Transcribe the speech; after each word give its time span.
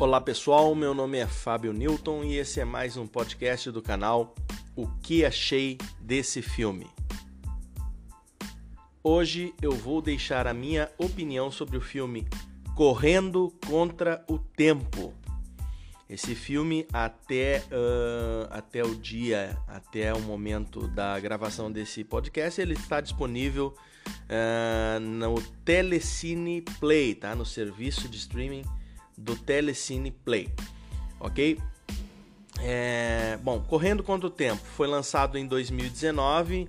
Olá 0.00 0.20
pessoal, 0.20 0.76
meu 0.76 0.94
nome 0.94 1.18
é 1.18 1.26
Fábio 1.26 1.72
Newton 1.72 2.22
e 2.22 2.36
esse 2.36 2.60
é 2.60 2.64
mais 2.64 2.96
um 2.96 3.04
podcast 3.04 3.68
do 3.72 3.82
canal 3.82 4.32
O 4.76 4.86
que 5.02 5.24
achei 5.24 5.76
desse 6.00 6.40
filme. 6.40 6.86
Hoje 9.02 9.52
eu 9.60 9.72
vou 9.72 10.00
deixar 10.00 10.46
a 10.46 10.54
minha 10.54 10.88
opinião 10.98 11.50
sobre 11.50 11.76
o 11.76 11.80
filme 11.80 12.28
Correndo 12.76 13.52
contra 13.66 14.24
o 14.30 14.38
Tempo. 14.38 15.12
Esse 16.08 16.32
filme 16.36 16.86
até, 16.92 17.64
uh, 17.64 18.46
até 18.50 18.84
o 18.84 18.94
dia, 18.94 19.58
até 19.66 20.14
o 20.14 20.20
momento 20.20 20.86
da 20.86 21.18
gravação 21.18 21.72
desse 21.72 22.04
podcast, 22.04 22.60
ele 22.60 22.74
está 22.74 23.00
disponível 23.00 23.74
uh, 24.06 25.00
no 25.00 25.42
Telecine 25.64 26.62
Play, 26.78 27.16
tá? 27.16 27.34
No 27.34 27.44
serviço 27.44 28.08
de 28.08 28.16
streaming 28.16 28.62
do 29.18 29.36
Telecine 29.36 30.10
Play, 30.10 30.48
ok? 31.18 31.58
É, 32.60 33.38
bom, 33.42 33.60
Correndo 33.60 34.02
contra 34.02 34.26
o 34.26 34.30
Tempo 34.30 34.62
foi 34.64 34.86
lançado 34.86 35.36
em 35.36 35.46
2019 35.46 36.68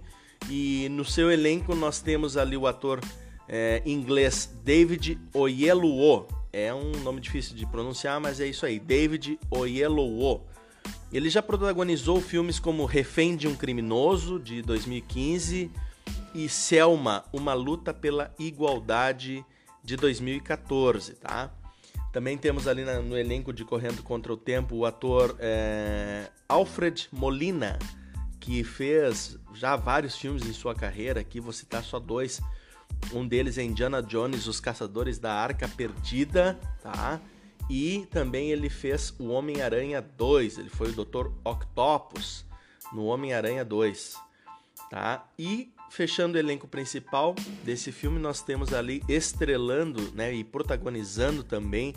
e 0.50 0.88
no 0.90 1.04
seu 1.04 1.32
elenco 1.32 1.74
nós 1.76 2.00
temos 2.00 2.38
ali 2.38 2.56
o 2.56 2.68
ator 2.68 3.00
é, 3.48 3.82
inglês 3.86 4.50
David 4.64 5.20
Oyelowo. 5.34 6.28
É 6.52 6.74
um 6.74 6.92
nome 7.04 7.22
difícil 7.22 7.56
de 7.56 7.66
pronunciar, 7.66 8.20
mas 8.20 8.40
é 8.40 8.48
isso 8.48 8.66
aí, 8.66 8.80
David 8.80 9.40
Oyelowo. 9.50 10.46
Ele 11.12 11.30
já 11.30 11.42
protagonizou 11.42 12.22
filmes 12.22 12.60
como 12.60 12.86
Refém 12.86 13.36
de 13.36 13.48
um 13.48 13.56
Criminoso, 13.56 14.40
de 14.40 14.62
2015, 14.62 15.72
e 16.36 16.50
Selma, 16.50 17.26
Uma 17.34 17.54
Luta 17.54 17.94
pela 17.94 18.34
Igualdade, 18.38 19.44
de 19.84 19.96
2014, 19.96 21.14
tá? 21.16 21.52
Também 22.12 22.38
temos 22.38 22.68
ali 22.68 22.84
no 22.84 23.18
elenco 23.18 23.54
de 23.54 23.64
Correndo 23.64 24.02
Contra 24.02 24.34
o 24.34 24.38
Tempo 24.38 24.76
o 24.76 24.86
ator 24.86 25.36
é, 25.40 26.30
Alfred 26.48 27.08
Molina, 27.12 27.78
que 28.40 28.64
fez 28.64 29.38
já 29.54 29.76
vários 29.76 30.18
filmes 30.18 30.46
em 30.46 30.54
sua 30.54 30.74
carreira. 30.74 31.20
Aqui 31.20 31.40
vou 31.40 31.54
citar 31.54 31.84
só 31.84 32.00
dois. 32.00 32.42
Um 33.14 33.28
deles 33.28 33.58
é 33.58 33.64
Indiana 33.64 34.02
Jones, 34.02 34.48
Os 34.48 34.60
Caçadores 34.60 35.20
da 35.20 35.34
Arca 35.34 35.68
Perdida, 35.68 36.60
tá? 36.82 37.22
E 37.70 38.08
também 38.10 38.50
ele 38.50 38.70
fez 38.70 39.14
o 39.20 39.28
Homem-Aranha 39.30 40.02
2. 40.02 40.58
Ele 40.58 40.70
foi 40.70 40.90
o 40.90 41.06
Dr. 41.06 41.28
Octopus 41.46 42.44
no 42.92 43.06
Homem-Aranha 43.06 43.64
2, 43.64 44.16
tá? 44.90 45.28
E 45.38 45.72
fechando 45.90 46.38
o 46.38 46.40
elenco 46.40 46.68
principal 46.68 47.36
desse 47.64 47.92
filme, 47.92 48.20
nós 48.20 48.42
temos 48.42 48.74
ali 48.74 49.04
estrelando 49.08 50.12
né, 50.14 50.34
e 50.34 50.44
protagonizando 50.44 51.44
também 51.44 51.94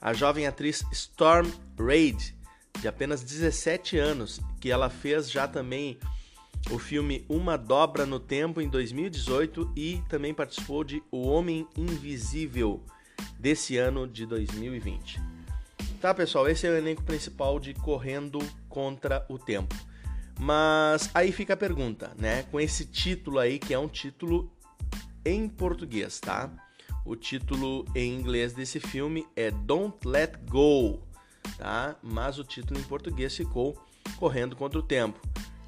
a 0.00 0.12
jovem 0.12 0.46
atriz 0.46 0.84
Storm 0.92 1.48
Reid, 1.78 2.36
de 2.80 2.88
apenas 2.88 3.22
17 3.22 3.96
anos, 3.96 4.40
que 4.60 4.70
ela 4.70 4.90
fez 4.90 5.30
já 5.30 5.46
também 5.48 5.98
o 6.70 6.78
filme 6.78 7.24
Uma 7.28 7.56
Dobra 7.56 8.06
no 8.06 8.18
Tempo 8.18 8.60
em 8.60 8.68
2018 8.68 9.72
e 9.76 10.02
também 10.08 10.32
participou 10.32 10.82
de 10.82 11.02
O 11.10 11.26
Homem 11.26 11.66
Invisível 11.76 12.82
desse 13.38 13.76
ano 13.76 14.06
de 14.06 14.26
2020. 14.26 15.20
Tá, 16.00 16.12
pessoal, 16.14 16.48
esse 16.48 16.66
é 16.66 16.70
o 16.70 16.76
elenco 16.76 17.02
principal 17.02 17.58
de 17.58 17.72
Correndo 17.74 18.38
contra 18.68 19.24
o 19.28 19.38
Tempo. 19.38 19.74
Mas 20.38 21.10
aí 21.14 21.32
fica 21.32 21.54
a 21.54 21.56
pergunta, 21.56 22.12
né? 22.18 22.42
Com 22.44 22.60
esse 22.60 22.84
título 22.84 23.38
aí, 23.38 23.58
que 23.58 23.72
é 23.72 23.78
um 23.78 23.88
título 23.88 24.50
em 25.24 25.48
português, 25.48 26.20
tá? 26.20 26.50
O 27.04 27.14
título 27.14 27.84
em 27.94 28.14
inglês 28.14 28.52
desse 28.52 28.80
filme 28.80 29.26
é 29.36 29.50
Don't 29.50 30.06
Let 30.06 30.36
Go, 30.48 31.02
tá? 31.58 31.96
Mas 32.02 32.38
o 32.38 32.44
título 32.44 32.80
em 32.80 32.84
português 32.84 33.36
ficou 33.36 33.78
Correndo 34.16 34.56
contra 34.56 34.78
o 34.78 34.82
Tempo. 34.82 35.20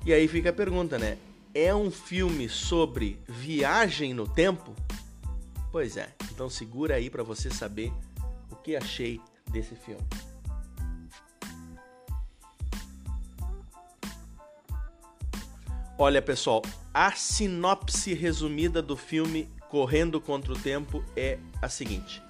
E 0.05 0.12
aí 0.12 0.26
fica 0.28 0.50
a 0.50 0.53
pergunta, 0.53 0.99
né? 0.99 1.19
É 1.55 1.75
um 1.75 1.91
filme 1.91 2.49
sobre 2.49 3.19
viagem 3.26 4.15
no 4.15 4.28
tempo? 4.28 4.75
Pois 5.72 5.97
é. 5.97 6.15
Então 6.31 6.49
segura 6.49 6.94
aí 6.94 7.10
para 7.10 7.22
você 7.22 7.50
saber 7.50 7.93
o 8.50 8.56
que 8.56 8.76
achei 8.76 9.21
desse 9.50 9.75
filme. 9.75 10.03
Olha, 15.98 16.20
pessoal, 16.20 16.60
a 16.92 17.12
sinopse 17.12 18.12
resumida 18.12 18.82
do 18.82 18.98
filme 18.98 19.48
Correndo 19.70 20.20
contra 20.20 20.52
o 20.52 20.58
Tempo 20.58 21.02
é 21.16 21.38
a 21.62 21.70
seguinte: 21.70 22.22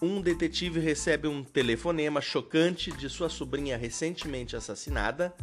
um 0.00 0.20
detetive 0.20 0.78
recebe 0.78 1.26
um 1.26 1.42
telefonema 1.42 2.20
chocante 2.20 2.92
de 2.92 3.08
sua 3.08 3.28
sobrinha 3.28 3.76
recentemente 3.76 4.54
assassinada 4.54 5.34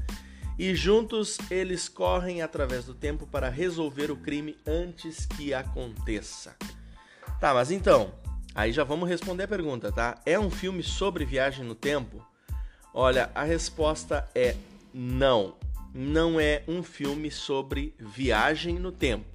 e 0.58 0.74
juntos 0.74 1.38
eles 1.52 1.90
correm 1.90 2.42
através 2.42 2.86
do 2.86 2.94
tempo 2.94 3.28
para 3.28 3.50
resolver 3.50 4.10
o 4.12 4.16
crime 4.16 4.58
antes 4.66 5.26
que 5.26 5.54
aconteça. 5.54 6.56
Tá, 7.38 7.54
mas 7.54 7.70
então, 7.70 8.14
aí 8.56 8.72
já 8.72 8.86
vamos 8.86 9.10
responder 9.10 9.44
a 9.44 9.48
pergunta, 9.48 9.92
tá? 9.92 10.22
É 10.26 10.40
um 10.40 10.50
filme 10.50 10.82
sobre 10.82 11.26
viagem 11.26 11.66
no 11.66 11.76
tempo? 11.76 12.26
Olha, 12.94 13.30
a 13.36 13.44
resposta 13.44 14.26
é 14.34 14.56
não 14.94 15.67
não 15.98 16.40
é 16.40 16.62
um 16.68 16.84
filme 16.84 17.32
sobre 17.32 17.96
viagem 17.98 18.78
no 18.78 18.92
tempo. 18.92 19.26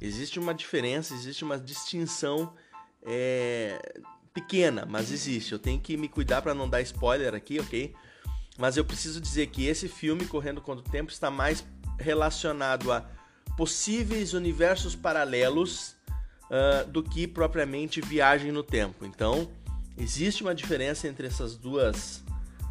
Existe 0.00 0.38
uma 0.38 0.54
diferença, 0.54 1.12
existe 1.12 1.44
uma 1.44 1.58
distinção 1.58 2.54
é, 3.02 4.00
pequena, 4.32 4.86
mas 4.88 5.12
existe. 5.12 5.52
Eu 5.52 5.58
tenho 5.58 5.78
que 5.78 5.98
me 5.98 6.08
cuidar 6.08 6.40
para 6.40 6.54
não 6.54 6.66
dar 6.66 6.80
spoiler 6.80 7.34
aqui, 7.34 7.60
ok? 7.60 7.94
Mas 8.56 8.78
eu 8.78 8.86
preciso 8.86 9.20
dizer 9.20 9.48
que 9.48 9.66
esse 9.66 9.86
filme, 9.86 10.24
Correndo 10.24 10.62
contra 10.62 10.82
o 10.82 10.90
Tempo, 10.90 11.12
está 11.12 11.30
mais 11.30 11.62
relacionado 11.98 12.90
a 12.90 13.04
possíveis 13.54 14.32
universos 14.32 14.96
paralelos 14.96 15.94
uh, 16.44 16.88
do 16.88 17.02
que 17.02 17.26
propriamente 17.26 18.00
viagem 18.00 18.50
no 18.50 18.62
tempo. 18.62 19.04
Então, 19.04 19.50
existe 19.94 20.42
uma 20.42 20.54
diferença 20.54 21.06
entre 21.06 21.26
essas 21.26 21.54
duas 21.54 22.22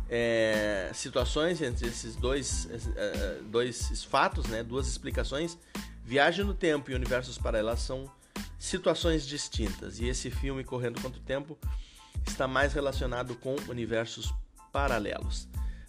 é, 0.10 0.90
situações 0.94 1.62
entre 1.62 1.88
esses 1.88 2.16
dois, 2.16 2.68
é, 2.96 3.40
dois 3.46 4.04
fatos, 4.06 4.46
né, 4.48 4.64
duas 4.64 4.88
explicações. 4.88 5.58
Viagem 6.04 6.46
no 6.46 6.54
tempo 6.54 6.90
e 6.90 6.96
universos 6.96 7.38
paralelos 7.38 7.82
são 7.82 8.10
situações 8.58 9.28
distintas. 9.28 10.00
E 10.00 10.08
esse 10.08 10.30
filme, 10.30 10.64
Correndo 10.64 11.02
contra 11.02 11.20
o 11.20 11.24
Tempo, 11.24 11.58
está 12.26 12.48
mais 12.48 12.74
relacionado 12.74 13.36
com 13.36 13.56
universos 13.68 14.34
paralelos. 14.72 15.48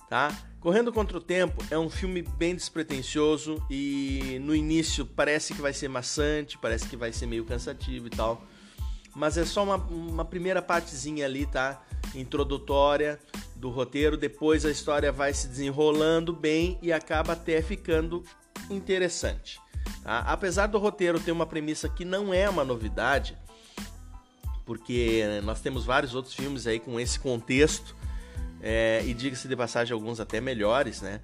Tá? 0.08 0.36
Correndo 0.58 0.92
contra 0.92 1.18
o 1.18 1.20
Tempo 1.20 1.62
é 1.70 1.78
um 1.78 1.90
filme 1.90 2.22
bem 2.22 2.54
despretensioso 2.54 3.62
e 3.70 4.38
no 4.40 4.54
início 4.54 5.04
parece 5.04 5.54
que 5.54 5.60
vai 5.60 5.72
ser 5.72 5.88
maçante, 5.88 6.58
parece 6.58 6.88
que 6.88 6.96
vai 6.96 7.12
ser 7.12 7.26
meio 7.26 7.44
cansativo 7.44 8.06
e 8.06 8.10
tal. 8.10 8.42
Mas 9.14 9.36
é 9.36 9.44
só 9.44 9.62
uma, 9.62 9.76
uma 9.76 10.24
primeira 10.24 10.62
partezinha 10.62 11.26
ali, 11.26 11.46
tá? 11.46 11.82
Introdutória 12.14 13.20
do 13.58 13.70
roteiro, 13.70 14.16
depois 14.16 14.64
a 14.64 14.70
história 14.70 15.10
vai 15.10 15.34
se 15.34 15.48
desenrolando 15.48 16.32
bem 16.32 16.78
e 16.80 16.92
acaba 16.92 17.32
até 17.32 17.60
ficando 17.60 18.22
interessante. 18.70 19.60
Tá? 20.02 20.20
Apesar 20.20 20.68
do 20.68 20.78
roteiro 20.78 21.18
ter 21.18 21.32
uma 21.32 21.46
premissa 21.46 21.88
que 21.88 22.04
não 22.04 22.32
é 22.32 22.48
uma 22.48 22.64
novidade, 22.64 23.36
porque 24.64 25.24
nós 25.42 25.60
temos 25.60 25.84
vários 25.84 26.14
outros 26.14 26.34
filmes 26.34 26.66
aí 26.66 26.78
com 26.78 27.00
esse 27.00 27.18
contexto, 27.18 27.96
é, 28.60 29.02
e 29.04 29.14
diga-se 29.14 29.48
de 29.48 29.56
passagem, 29.56 29.92
alguns 29.92 30.20
até 30.20 30.40
melhores, 30.40 31.00
né? 31.00 31.20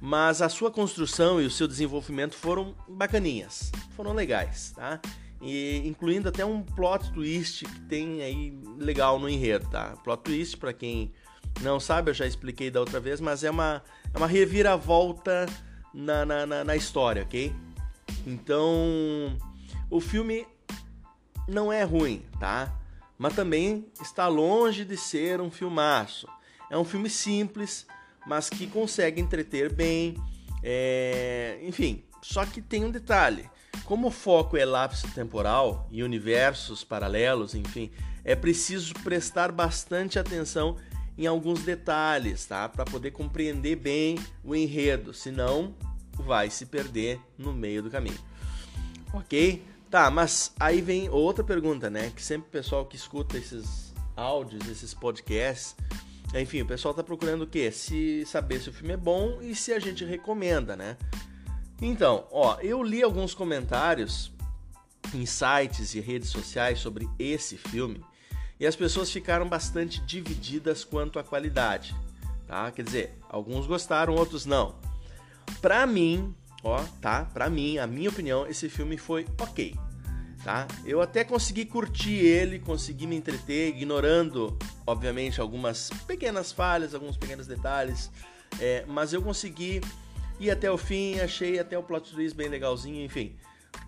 Mas 0.00 0.40
a 0.40 0.48
sua 0.48 0.70
construção 0.70 1.40
e 1.40 1.46
o 1.46 1.50
seu 1.50 1.68
desenvolvimento 1.68 2.34
foram 2.34 2.74
bacaninhas, 2.88 3.70
foram 3.94 4.12
legais, 4.12 4.72
tá? 4.74 5.00
E 5.42 5.82
incluindo 5.86 6.28
até 6.28 6.44
um 6.44 6.62
plot 6.62 7.12
twist 7.12 7.64
que 7.64 7.80
tem 7.82 8.22
aí 8.22 8.58
legal 8.78 9.18
no 9.18 9.28
enredo, 9.28 9.68
tá? 9.68 9.96
Plot 10.02 10.22
twist, 10.22 10.56
para 10.56 10.72
quem 10.72 11.12
não 11.60 11.78
sabe, 11.78 12.10
eu 12.10 12.14
já 12.14 12.26
expliquei 12.26 12.70
da 12.70 12.80
outra 12.80 13.00
vez, 13.00 13.20
mas 13.20 13.44
é 13.44 13.50
uma, 13.50 13.82
é 14.12 14.16
uma 14.16 14.26
reviravolta 14.26 15.46
na, 15.92 16.24
na, 16.24 16.46
na, 16.46 16.64
na 16.64 16.76
história, 16.76 17.22
ok? 17.22 17.52
Então, 18.26 19.36
o 19.90 20.00
filme 20.00 20.46
não 21.48 21.72
é 21.72 21.82
ruim, 21.82 22.24
tá? 22.38 22.72
Mas 23.18 23.34
também 23.34 23.86
está 24.00 24.28
longe 24.28 24.84
de 24.84 24.96
ser 24.96 25.40
um 25.40 25.50
filmaço. 25.50 26.26
É 26.70 26.78
um 26.78 26.84
filme 26.84 27.10
simples, 27.10 27.86
mas 28.26 28.48
que 28.48 28.66
consegue 28.66 29.20
entreter 29.20 29.72
bem. 29.72 30.16
É... 30.62 31.58
Enfim, 31.62 32.04
só 32.22 32.46
que 32.46 32.62
tem 32.62 32.84
um 32.84 32.90
detalhe. 32.90 33.50
Como 33.84 34.08
o 34.08 34.10
foco 34.10 34.56
é 34.56 34.64
lapso 34.64 35.08
temporal 35.08 35.88
e 35.90 36.02
universos 36.02 36.84
paralelos, 36.84 37.54
enfim, 37.54 37.90
é 38.24 38.34
preciso 38.34 38.94
prestar 39.02 39.50
bastante 39.50 40.18
atenção 40.18 40.76
em 41.16 41.26
alguns 41.26 41.62
detalhes, 41.62 42.46
tá? 42.46 42.68
Para 42.68 42.84
poder 42.84 43.10
compreender 43.10 43.76
bem 43.76 44.18
o 44.42 44.54
enredo, 44.54 45.12
senão 45.12 45.74
vai 46.16 46.50
se 46.50 46.66
perder 46.66 47.20
no 47.38 47.52
meio 47.52 47.82
do 47.82 47.90
caminho. 47.90 48.18
Ok? 49.12 49.62
Tá, 49.90 50.10
mas 50.10 50.52
aí 50.58 50.80
vem 50.80 51.08
outra 51.08 51.42
pergunta, 51.42 51.90
né? 51.90 52.12
Que 52.14 52.22
sempre 52.22 52.48
o 52.48 52.50
pessoal 52.50 52.86
que 52.86 52.96
escuta 52.96 53.36
esses 53.36 53.92
áudios, 54.16 54.68
esses 54.68 54.94
podcasts, 54.94 55.74
enfim, 56.34 56.62
o 56.62 56.66
pessoal 56.66 56.94
tá 56.94 57.02
procurando 57.02 57.42
o 57.42 57.46
quê? 57.46 57.72
Se 57.72 58.24
saber 58.24 58.60
se 58.60 58.68
o 58.68 58.72
filme 58.72 58.94
é 58.94 58.96
bom 58.96 59.40
e 59.42 59.54
se 59.54 59.72
a 59.72 59.80
gente 59.80 60.04
recomenda, 60.04 60.76
né? 60.76 60.96
Então, 61.82 62.26
ó, 62.30 62.58
eu 62.60 62.82
li 62.82 63.02
alguns 63.02 63.34
comentários 63.34 64.32
em 65.12 65.26
sites 65.26 65.94
e 65.94 66.00
redes 66.00 66.28
sociais 66.28 66.78
sobre 66.78 67.08
esse 67.18 67.56
filme 67.56 68.04
e 68.60 68.66
as 68.66 68.76
pessoas 68.76 69.10
ficaram 69.10 69.48
bastante 69.48 70.02
divididas 70.02 70.84
quanto 70.84 71.18
à 71.18 71.24
qualidade, 71.24 71.96
tá? 72.46 72.70
Quer 72.70 72.82
dizer, 72.82 73.18
alguns 73.26 73.66
gostaram, 73.66 74.14
outros 74.14 74.44
não. 74.44 74.74
Pra 75.62 75.86
mim, 75.86 76.34
ó, 76.62 76.84
tá? 77.00 77.24
Pra 77.24 77.48
mim, 77.48 77.78
a 77.78 77.86
minha 77.86 78.10
opinião, 78.10 78.46
esse 78.46 78.68
filme 78.68 78.98
foi 78.98 79.26
ok, 79.40 79.74
tá? 80.44 80.68
Eu 80.84 81.00
até 81.00 81.24
consegui 81.24 81.64
curtir 81.64 82.16
ele, 82.16 82.58
consegui 82.58 83.06
me 83.06 83.16
entreter, 83.16 83.70
ignorando, 83.70 84.58
obviamente, 84.86 85.40
algumas 85.40 85.88
pequenas 86.06 86.52
falhas, 86.52 86.94
alguns 86.94 87.16
pequenos 87.16 87.46
detalhes, 87.46 88.10
é, 88.60 88.84
mas 88.86 89.14
eu 89.14 89.22
consegui 89.22 89.80
ir 90.38 90.50
até 90.50 90.70
o 90.70 90.76
fim, 90.76 91.18
achei 91.18 91.58
até 91.58 91.78
o 91.78 91.82
plot 91.82 92.12
twist 92.12 92.36
bem 92.36 92.48
legalzinho, 92.48 93.02
enfim. 93.02 93.34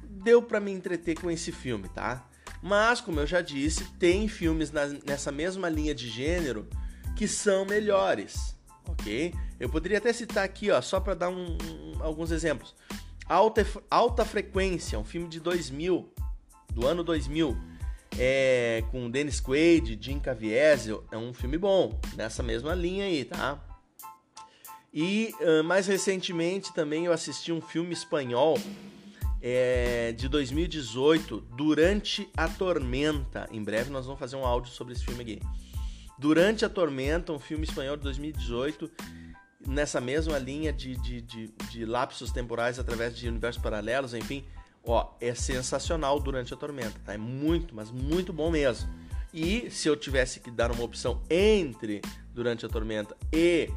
Deu 0.02 0.42
para 0.42 0.60
me 0.60 0.72
entreter 0.72 1.20
com 1.20 1.30
esse 1.30 1.52
filme, 1.52 1.90
tá? 1.90 2.26
Mas, 2.62 3.00
como 3.00 3.18
eu 3.18 3.26
já 3.26 3.40
disse, 3.40 3.84
tem 3.98 4.28
filmes 4.28 4.70
na, 4.70 4.86
nessa 5.04 5.32
mesma 5.32 5.68
linha 5.68 5.92
de 5.92 6.08
gênero 6.08 6.68
que 7.16 7.26
são 7.26 7.64
melhores, 7.64 8.56
ok? 8.86 9.34
Eu 9.58 9.68
poderia 9.68 9.98
até 9.98 10.12
citar 10.12 10.44
aqui, 10.44 10.70
ó, 10.70 10.80
só 10.80 11.00
para 11.00 11.14
dar 11.14 11.28
um, 11.28 11.58
um, 11.58 12.02
alguns 12.02 12.30
exemplos. 12.30 12.74
Alta, 13.28 13.66
Alta 13.90 14.24
Frequência, 14.24 14.98
um 14.98 15.04
filme 15.04 15.28
de 15.28 15.40
2000, 15.40 16.08
do 16.72 16.86
ano 16.86 17.02
2000, 17.02 17.56
é, 18.16 18.84
com 18.92 19.10
Dennis 19.10 19.40
Quaid, 19.40 19.98
Jim 20.00 20.20
Caviezel, 20.20 21.04
é 21.10 21.16
um 21.16 21.34
filme 21.34 21.58
bom, 21.58 21.98
nessa 22.14 22.42
mesma 22.42 22.74
linha 22.74 23.06
aí, 23.06 23.24
tá? 23.24 23.60
E 24.94 25.34
uh, 25.40 25.64
mais 25.64 25.86
recentemente 25.86 26.72
também 26.74 27.06
eu 27.06 27.12
assisti 27.12 27.50
um 27.50 27.60
filme 27.60 27.92
espanhol 27.92 28.58
é, 29.42 30.12
de 30.12 30.28
2018, 30.28 31.40
Durante 31.56 32.28
a 32.36 32.48
Tormenta. 32.48 33.48
Em 33.50 33.62
breve 33.62 33.90
nós 33.90 34.06
vamos 34.06 34.20
fazer 34.20 34.36
um 34.36 34.46
áudio 34.46 34.72
sobre 34.72 34.94
esse 34.94 35.04
filme 35.04 35.22
aqui. 35.22 35.40
Durante 36.16 36.64
a 36.64 36.68
Tormenta, 36.68 37.32
um 37.32 37.38
filme 37.38 37.64
espanhol 37.64 37.96
de 37.96 38.04
2018, 38.04 38.88
nessa 39.66 40.00
mesma 40.00 40.38
linha 40.38 40.72
de, 40.72 40.94
de, 40.96 41.20
de, 41.20 41.48
de 41.70 41.84
lapsos 41.84 42.30
temporais 42.30 42.78
através 42.78 43.16
de 43.16 43.28
universos 43.28 43.60
paralelos, 43.60 44.14
enfim. 44.14 44.44
Ó, 44.84 45.14
é 45.20 45.34
sensacional 45.34 46.20
Durante 46.20 46.54
a 46.54 46.56
Tormenta, 46.56 47.00
tá? 47.04 47.14
É 47.14 47.18
muito, 47.18 47.74
mas 47.74 47.90
muito 47.90 48.32
bom 48.32 48.50
mesmo. 48.50 48.88
E 49.34 49.70
se 49.70 49.88
eu 49.88 49.96
tivesse 49.96 50.40
que 50.40 50.50
dar 50.50 50.70
uma 50.70 50.84
opção 50.84 51.22
entre 51.28 52.00
Durante 52.32 52.64
a 52.64 52.68
Tormenta 52.68 53.16
e 53.32 53.68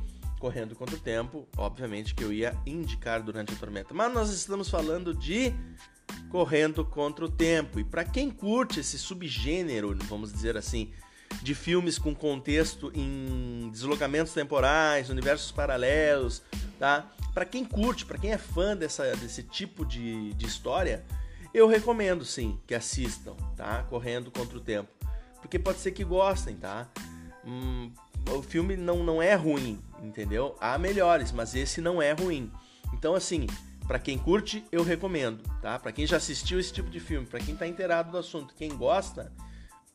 correndo 0.45 0.75
contra 0.75 0.95
o 0.95 0.99
tempo, 0.99 1.47
obviamente 1.57 2.13
que 2.13 2.23
eu 2.23 2.31
ia 2.31 2.55
indicar 2.67 3.23
durante 3.23 3.51
a 3.51 3.55
tormenta. 3.55 3.95
Mas 3.95 4.13
nós 4.13 4.29
estamos 4.29 4.69
falando 4.69 5.11
de 5.11 5.51
correndo 6.29 6.85
contra 6.85 7.25
o 7.25 7.29
tempo. 7.29 7.79
E 7.79 7.83
para 7.83 8.03
quem 8.03 8.29
curte 8.29 8.79
esse 8.79 8.99
subgênero, 8.99 9.97
vamos 10.03 10.31
dizer 10.31 10.55
assim, 10.55 10.91
de 11.41 11.55
filmes 11.55 11.97
com 11.97 12.13
contexto 12.13 12.91
em 12.93 13.71
deslocamentos 13.71 14.33
temporais, 14.33 15.09
universos 15.09 15.51
paralelos, 15.51 16.43
tá? 16.77 17.11
Para 17.33 17.43
quem 17.43 17.65
curte, 17.65 18.05
para 18.05 18.19
quem 18.19 18.31
é 18.31 18.37
fã 18.37 18.77
dessa, 18.77 19.15
desse 19.15 19.41
tipo 19.41 19.83
de, 19.83 20.31
de 20.35 20.45
história, 20.45 21.03
eu 21.55 21.67
recomendo 21.67 22.23
sim 22.23 22.59
que 22.67 22.75
assistam, 22.75 23.33
tá? 23.57 23.81
Correndo 23.89 24.29
contra 24.29 24.55
o 24.55 24.61
tempo, 24.61 24.89
porque 25.41 25.57
pode 25.57 25.79
ser 25.79 25.91
que 25.91 26.03
gostem, 26.03 26.55
tá? 26.55 26.87
Hum, 27.43 27.91
o 28.31 28.41
filme 28.41 28.75
não, 28.75 29.03
não 29.03 29.21
é 29.21 29.35
ruim, 29.35 29.79
entendeu? 30.07 30.55
Há 30.59 30.77
melhores, 30.77 31.31
mas 31.31 31.55
esse 31.55 31.81
não 31.81 32.01
é 32.01 32.11
ruim. 32.11 32.51
Então, 32.93 33.15
assim, 33.15 33.47
para 33.87 33.99
quem 33.99 34.17
curte, 34.17 34.63
eu 34.71 34.83
recomendo, 34.83 35.43
tá? 35.61 35.77
Para 35.77 35.91
quem 35.91 36.07
já 36.07 36.17
assistiu 36.17 36.59
esse 36.59 36.73
tipo 36.73 36.89
de 36.89 36.99
filme, 36.99 37.25
para 37.25 37.39
quem 37.39 37.55
tá 37.55 37.67
inteirado 37.67 38.11
do 38.11 38.17
assunto, 38.17 38.55
quem 38.55 38.69
gosta, 38.69 39.31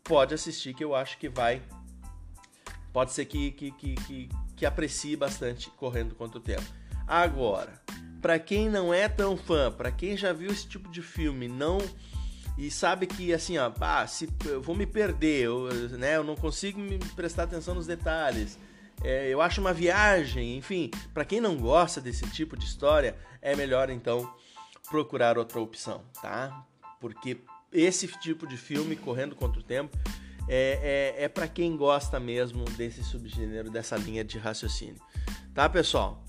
pode 0.05 0.35
assistir 0.35 0.75
que 0.75 0.85
eu 0.85 0.95
acho 0.95 1.19
que 1.19 1.29
vai. 1.29 1.63
Pode 2.93 3.13
ser 3.13 3.25
que, 3.25 3.53
que, 3.53 3.71
que, 3.73 3.95
que, 3.95 4.29
que 4.57 4.67
aprecie 4.67 5.17
bastante 5.17 5.71
correndo 5.71 6.15
contra 6.15 6.39
o 6.39 6.43
tempo. 6.43 6.65
Agora, 7.07 7.81
para 8.21 8.39
quem 8.39 8.69
não 8.69 8.93
é 8.93 9.09
tão 9.09 9.37
fã, 9.37 9.71
para 9.71 9.91
quem 9.91 10.17
já 10.17 10.33
viu 10.33 10.51
esse 10.51 10.67
tipo 10.69 10.89
de 10.91 11.03
filme, 11.03 11.49
não 11.49 11.79
e 12.61 12.71
sabe 12.71 13.07
que 13.07 13.33
assim, 13.33 13.57
ó, 13.57 13.73
ah, 13.81 14.07
se 14.07 14.29
eu 14.45 14.61
vou 14.61 14.77
me 14.77 14.85
perder, 14.87 15.45
eu, 15.47 15.69
né, 15.97 16.17
eu 16.17 16.25
não 16.25 16.37
consigo 16.37 16.79
me 16.79 16.99
prestar 17.17 17.45
atenção 17.45 17.75
nos 17.75 17.87
detalhes. 17.87 18.59
É, 19.03 19.29
eu 19.29 19.41
acho 19.41 19.61
uma 19.61 19.73
viagem, 19.73 20.57
enfim, 20.57 20.91
para 21.15 21.25
quem 21.25 21.41
não 21.41 21.57
gosta 21.57 22.01
desse 22.01 22.29
tipo 22.31 22.57
de 22.57 22.65
história, 22.65 23.17
é 23.41 23.57
melhor 23.57 23.89
então 23.89 24.33
procurar 24.91 25.39
outra 25.39 25.61
opção, 25.61 26.03
tá? 26.21 26.67
Porque 27.01 27.39
esse 27.73 28.07
tipo 28.07 28.47
de 28.47 28.57
filme, 28.57 28.97
Correndo 28.97 29.35
contra 29.35 29.61
o 29.61 29.63
Tempo, 29.63 29.97
é, 30.49 31.15
é, 31.17 31.25
é 31.25 31.29
para 31.29 31.47
quem 31.47 31.77
gosta 31.77 32.19
mesmo 32.19 32.65
desse 32.65 33.03
subgênero, 33.03 33.71
dessa 33.71 33.97
linha 33.97 34.25
de 34.25 34.37
raciocínio. 34.37 35.01
Tá, 35.55 35.69
pessoal? 35.69 36.25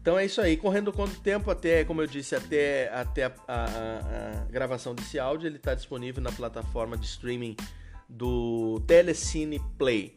Então 0.00 0.18
é 0.18 0.24
isso 0.24 0.40
aí, 0.40 0.56
correndo 0.56 0.92
contra 0.92 1.14
o 1.16 1.20
tempo, 1.20 1.50
até, 1.50 1.84
como 1.84 2.00
eu 2.00 2.06
disse, 2.06 2.34
até, 2.34 2.88
até 2.94 3.24
a, 3.24 3.32
a, 3.46 4.42
a 4.42 4.44
gravação 4.46 4.94
desse 4.94 5.18
áudio, 5.18 5.46
ele 5.46 5.56
está 5.56 5.74
disponível 5.74 6.22
na 6.22 6.32
plataforma 6.32 6.96
de 6.96 7.04
streaming 7.04 7.54
do 8.08 8.80
Telecine 8.86 9.60
Play. 9.76 10.16